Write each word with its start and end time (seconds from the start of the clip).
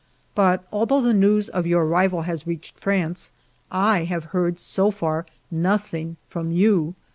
But 0.33 0.65
although 0.71 1.01
the 1.03 1.13
news 1.13 1.47
of 1.47 1.67
your 1.67 1.85
arrival 1.85 2.23
has 2.23 2.47
reached 2.47 2.79
France, 2.79 3.33
I 3.71 4.05
have 4.05 4.31
so 4.59 4.89
far 4.89 5.15
heard 5.17 5.31
nothing 5.51 6.17
from 6.27 6.51
you. 6.51 6.95